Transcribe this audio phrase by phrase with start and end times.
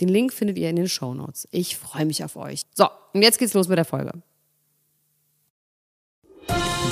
[0.00, 1.46] Den Link findet ihr in den Show Notes.
[1.50, 2.62] Ich freue mich auf euch.
[2.74, 4.12] So, und jetzt geht's los mit der Folge.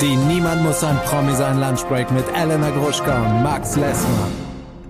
[0.01, 4.31] Die Niemand muss ein Promi sein Lunchbreak mit Elena Gruschka und Max Lessmann.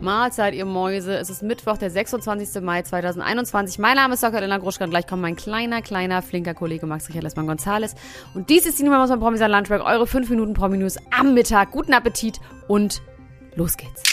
[0.01, 1.17] Mahlzeit, ihr Mäuse.
[1.17, 2.61] Es ist Mittwoch, der 26.
[2.61, 3.79] Mai 2021.
[3.79, 4.37] Mein Name ist Dr.
[4.37, 7.95] Elena Gruschka und gleich kommt mein kleiner, kleiner, flinker Kollege Max Richard Lessmann Gonzales.
[8.33, 9.81] Und dies ist die Niemand muss ein Promi sein Lunchbreak.
[9.81, 11.71] Eure 5 Minuten Promi-News am Mittag.
[11.71, 13.01] Guten Appetit und
[13.55, 14.08] los geht's.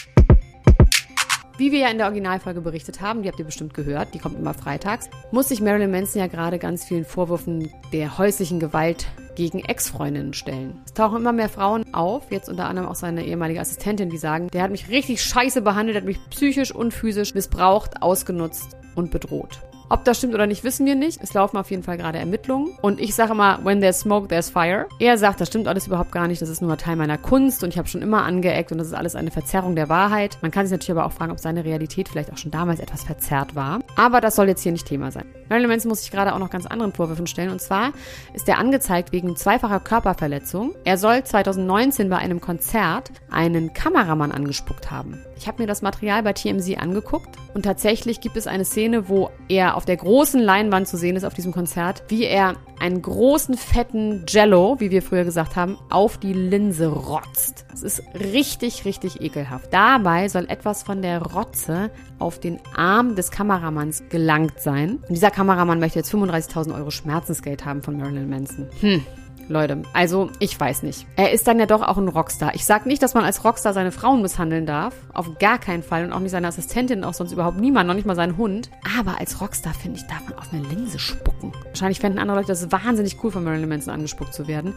[1.58, 4.38] Wie wir ja in der Originalfolge berichtet haben, die habt ihr bestimmt gehört, die kommt
[4.38, 9.60] immer freitags, muss sich Marilyn Manson ja gerade ganz vielen Vorwürfen der häuslichen Gewalt gegen
[9.60, 10.82] Ex-Freundinnen stellen.
[10.84, 14.48] Es tauchen immer mehr Frauen auf, jetzt unter anderem auch seine ehemalige Assistentin, die sagen,
[14.48, 19.60] der hat mich richtig scheiße behandelt, hat mich psychisch und physisch missbraucht, ausgenutzt und bedroht.
[19.88, 21.20] Ob das stimmt oder nicht, wissen wir nicht.
[21.22, 22.76] Es laufen auf jeden Fall gerade Ermittlungen.
[22.82, 24.86] Und ich sage immer, when there's smoke, there's fire.
[24.98, 26.42] Er sagt, das stimmt alles überhaupt gar nicht.
[26.42, 28.94] Das ist nur Teil meiner Kunst und ich habe schon immer angeeckt und das ist
[28.94, 30.38] alles eine Verzerrung der Wahrheit.
[30.42, 33.04] Man kann sich natürlich aber auch fragen, ob seine Realität vielleicht auch schon damals etwas
[33.04, 33.78] verzerrt war.
[33.96, 35.26] Aber das soll jetzt hier nicht Thema sein.
[35.48, 37.50] Marilyn Manson muss sich gerade auch noch ganz anderen Vorwürfen stellen.
[37.50, 37.92] Und zwar
[38.34, 40.74] ist er angezeigt wegen zweifacher Körperverletzung.
[40.84, 45.20] Er soll 2019 bei einem Konzert einen Kameramann angespuckt haben.
[45.36, 49.30] Ich habe mir das Material bei TMZ angeguckt und tatsächlich gibt es eine Szene, wo
[49.48, 53.56] er auf der großen Leinwand zu sehen ist auf diesem Konzert, wie er einen großen
[53.56, 57.66] fetten Jello, wie wir früher gesagt haben, auf die Linse rotzt.
[57.72, 59.72] Es ist richtig, richtig ekelhaft.
[59.72, 64.98] Dabei soll etwas von der Rotze auf den Arm des Kameramanns gelangt sein.
[65.08, 68.68] Und dieser Kameramann möchte jetzt 35.000 Euro Schmerzensgeld haben von Marilyn Manson.
[68.80, 69.04] Hm.
[69.48, 71.06] Leute, also ich weiß nicht.
[71.16, 72.54] Er ist dann ja doch auch ein Rockstar.
[72.54, 74.94] Ich sag nicht, dass man als Rockstar seine Frauen misshandeln darf.
[75.12, 76.04] Auf gar keinen Fall.
[76.04, 78.70] Und auch nicht seine Assistentin, auch sonst überhaupt niemand, noch nicht mal seinen Hund.
[78.98, 81.52] Aber als Rockstar, finde ich, darf man auf eine Linse spucken.
[81.66, 84.74] Wahrscheinlich fänden andere Leute das wahnsinnig cool, von Marilyn Manson angespuckt zu werden.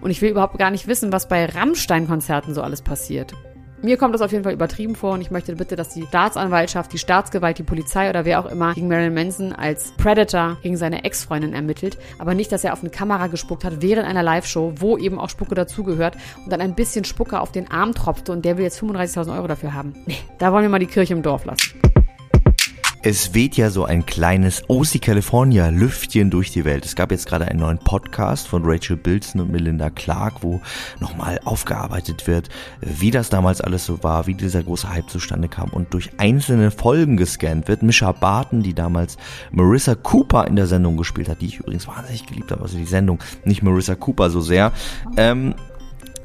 [0.00, 3.34] Und ich will überhaupt gar nicht wissen, was bei Rammstein-Konzerten so alles passiert.
[3.82, 6.92] Mir kommt das auf jeden Fall übertrieben vor und ich möchte bitte, dass die Staatsanwaltschaft,
[6.92, 11.04] die Staatsgewalt, die Polizei oder wer auch immer gegen Marilyn Manson als Predator gegen seine
[11.04, 14.96] Ex-Freundin ermittelt, aber nicht, dass er auf eine Kamera gespuckt hat während einer Live-Show, wo
[14.96, 18.56] eben auch Spucke dazugehört und dann ein bisschen Spucke auf den Arm tropfte und der
[18.56, 19.94] will jetzt 35.000 Euro dafür haben.
[20.06, 21.85] Nee, da wollen wir mal die Kirche im Dorf lassen.
[23.08, 26.84] Es weht ja so ein kleines OC California Lüftchen durch die Welt.
[26.84, 30.60] Es gab jetzt gerade einen neuen Podcast von Rachel Bilson und Melinda Clark, wo
[30.98, 32.48] nochmal aufgearbeitet wird,
[32.80, 36.72] wie das damals alles so war, wie dieser große Hype zustande kam und durch einzelne
[36.72, 37.84] Folgen gescannt wird.
[37.84, 39.18] Misha Barton, die damals
[39.52, 42.86] Marissa Cooper in der Sendung gespielt hat, die ich übrigens wahnsinnig geliebt habe, also die
[42.86, 44.72] Sendung, nicht Marissa Cooper so sehr,
[45.16, 45.54] ähm,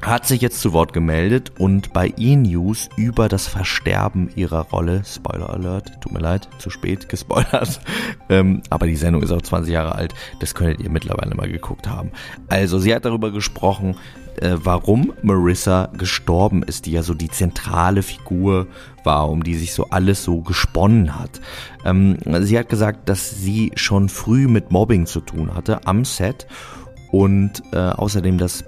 [0.02, 5.50] hat sich jetzt zu Wort gemeldet und bei E-News über das Versterben ihrer Rolle, Spoiler
[5.52, 7.80] Alert, tut mir leid, zu spät gespoilert,
[8.30, 11.88] ähm, aber die Sendung ist auch 20 Jahre alt, das könntet ihr mittlerweile mal geguckt
[11.88, 12.12] haben.
[12.48, 13.96] Also sie hat darüber gesprochen,
[14.38, 18.68] äh, warum Marissa gestorben ist, die ja so die zentrale Figur
[19.04, 21.42] war, um die sich so alles so gesponnen hat.
[21.86, 26.48] Ähm, sie hat gesagt, dass sie schon früh mit Mobbing zu tun hatte am Set
[27.12, 28.64] und äh, außerdem, dass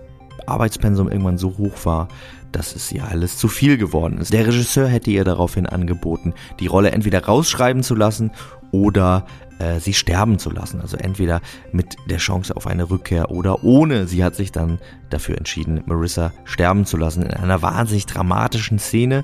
[0.48, 2.08] Arbeitspensum irgendwann so hoch war,
[2.52, 4.32] dass es ihr alles zu viel geworden ist.
[4.32, 8.32] Der Regisseur hätte ihr daraufhin angeboten, die Rolle entweder rausschreiben zu lassen
[8.72, 9.26] oder
[9.60, 10.82] äh, sie sterben zu lassen.
[10.82, 14.08] Also entweder mit der Chance auf eine Rückkehr oder ohne.
[14.08, 19.24] Sie hat sich dann dafür entschieden, Marissa sterben zu lassen in einer wahnsinnig dramatischen Szene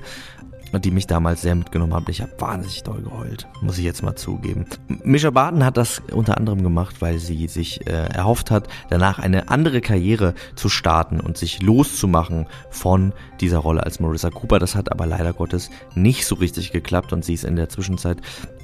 [0.78, 2.08] die mich damals sehr mitgenommen hat.
[2.08, 4.66] Ich habe wahnsinnig doll geheult, muss ich jetzt mal zugeben.
[5.02, 9.48] Misha Barton hat das unter anderem gemacht, weil sie sich äh, erhofft hat, danach eine
[9.48, 14.58] andere Karriere zu starten und sich loszumachen von dieser Rolle als Marissa Cooper.
[14.58, 18.18] Das hat aber leider Gottes nicht so richtig geklappt und sie ist in der Zwischenzeit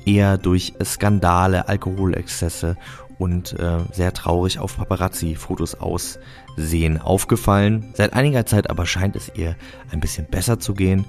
[0.04, 2.76] eher durch Skandale, Alkoholexzesse
[3.18, 7.92] und äh, sehr traurig auf Paparazzi-Fotos aussehen aufgefallen.
[7.94, 9.56] Seit einiger Zeit aber scheint es ihr
[9.90, 11.06] ein bisschen besser zu gehen.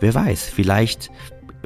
[0.00, 1.10] Wer weiß, vielleicht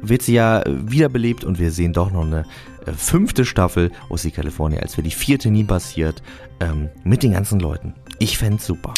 [0.00, 2.44] wird sie ja wiederbelebt und wir sehen doch noch eine
[2.86, 6.22] äh, fünfte Staffel aus California, als wäre die vierte nie passiert,
[6.60, 7.94] ähm, mit den ganzen Leuten.
[8.18, 8.94] Ich fände super.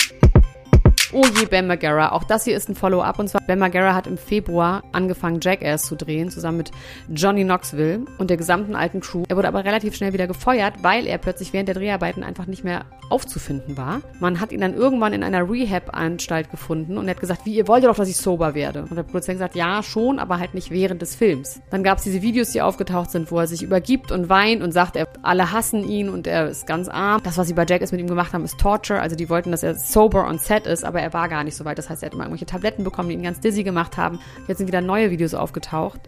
[1.16, 2.10] Oh je, Ben Margera.
[2.10, 3.20] Auch das hier ist ein Follow-up.
[3.20, 6.72] Und zwar, Ben Margera hat im Februar angefangen, Jackass zu drehen, zusammen mit
[7.08, 9.22] Johnny Knoxville und der gesamten alten Crew.
[9.28, 12.64] Er wurde aber relativ schnell wieder gefeuert, weil er plötzlich während der Dreharbeiten einfach nicht
[12.64, 14.00] mehr aufzufinden war.
[14.18, 17.68] Man hat ihn dann irgendwann in einer Rehab-Anstalt gefunden und er hat gesagt, wie, ihr
[17.68, 18.82] wollt doch, dass ich sober werde.
[18.82, 21.60] Und der Produzent gesagt, ja, schon, aber halt nicht während des Films.
[21.70, 24.72] Dann gab es diese Videos, die aufgetaucht sind, wo er sich übergibt und weint und
[24.72, 27.22] sagt, er, alle hassen ihn und er ist ganz arm.
[27.22, 29.00] Das, was sie bei Jackass mit ihm gemacht haben, ist Torture.
[29.00, 31.64] Also die wollten, dass er sober on set ist, aber er war gar nicht so
[31.64, 31.78] weit.
[31.78, 34.20] Das heißt, er hat immer irgendwelche Tabletten bekommen, die ihn ganz dizzy gemacht haben.
[34.48, 36.00] Jetzt sind wieder neue Videos aufgetaucht,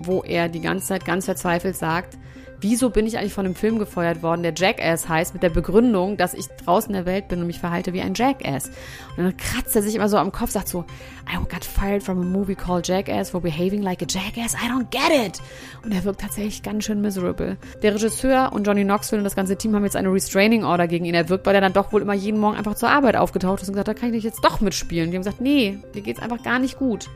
[0.00, 2.16] wo er die ganze Zeit ganz verzweifelt sagt,
[2.62, 6.16] wieso bin ich eigentlich von einem Film gefeuert worden, der Jackass heißt, mit der Begründung,
[6.16, 8.70] dass ich draußen in der Welt bin und mich verhalte wie ein Jackass.
[9.16, 10.84] Und dann kratzt er sich immer so am Kopf, sagt so,
[11.28, 14.54] I got fired from a movie called Jackass for behaving like a jackass.
[14.54, 15.40] I don't get it.
[15.84, 17.56] Und er wirkt tatsächlich ganz schön miserable.
[17.82, 21.04] Der Regisseur und Johnny Knoxville und das ganze Team haben jetzt eine Restraining Order gegen
[21.04, 23.68] ihn erwirkt, weil er dann doch wohl immer jeden Morgen einfach zur Arbeit aufgetaucht ist
[23.68, 25.10] und gesagt, da kann ich jetzt doch mitspielen.
[25.10, 27.08] Die haben gesagt, nee, dir geht's einfach gar nicht gut.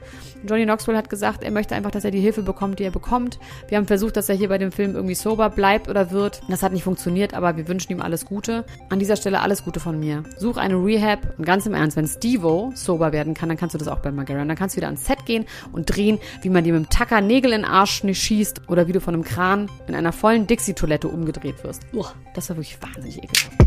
[0.49, 3.39] Johnny Knoxville hat gesagt, er möchte einfach, dass er die Hilfe bekommt, die er bekommt.
[3.69, 6.41] Wir haben versucht, dass er hier bei dem Film irgendwie sober bleibt oder wird.
[6.49, 8.65] Das hat nicht funktioniert, aber wir wünschen ihm alles Gute.
[8.89, 10.23] An dieser Stelle alles Gute von mir.
[10.39, 13.79] Such eine Rehab und ganz im Ernst, wenn Stevo sober werden kann, dann kannst du
[13.79, 14.49] das auch bei Margaret.
[14.49, 17.21] Dann kannst du wieder ans Set gehen und drehen, wie man dir mit dem Tacker
[17.21, 21.09] Nägel in den Arsch schießt oder wie du von einem Kran in einer vollen Dixie-Toilette
[21.09, 21.83] umgedreht wirst.
[21.93, 23.66] Uah, das war wirklich wahnsinnig ekelhaft.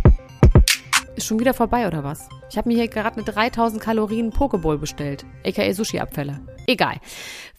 [1.19, 2.29] Ist schon wieder vorbei oder was?
[2.49, 6.39] Ich habe mir hier gerade eine 3000 Kalorien Pokeball bestellt, aka Sushi-Abfälle.
[6.65, 6.95] Egal.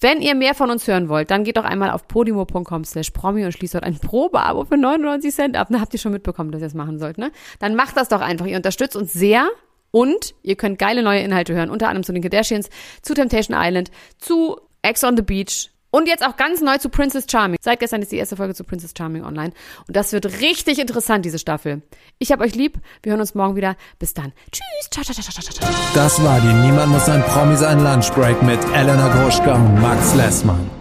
[0.00, 3.44] Wenn ihr mehr von uns hören wollt, dann geht doch einmal auf podimo.com slash promi
[3.44, 5.66] und schließt dort ein Probeabo für 99 Cent ab.
[5.68, 7.32] Na, habt ihr schon mitbekommen, dass ihr das machen sollt, ne?
[7.58, 8.46] Dann macht das doch einfach.
[8.46, 9.46] Ihr unterstützt uns sehr
[9.90, 12.70] und ihr könnt geile neue Inhalte hören, unter anderem zu den Kardashians,
[13.02, 17.26] zu Temptation Island, zu Ex on the Beach, und jetzt auch ganz neu zu Princess
[17.30, 17.58] Charming.
[17.60, 19.52] Seit gestern ist die erste Folge zu Princess Charming online.
[19.86, 21.82] Und das wird richtig interessant, diese Staffel.
[22.18, 22.78] Ich hab euch lieb.
[23.02, 23.76] Wir hören uns morgen wieder.
[23.98, 24.32] Bis dann.
[24.50, 24.90] Tschüss.
[24.90, 25.68] Ciao, ciao, ciao, ciao, ciao.
[25.94, 30.79] Das war die Niemand muss ein Promi sein Lunchbreak mit Elena Gruschka und Max Lessmann.